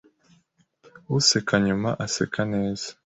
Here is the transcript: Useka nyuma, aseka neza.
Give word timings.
Useka 1.17 1.55
nyuma, 1.65 1.89
aseka 2.05 2.41
neza. 2.53 2.87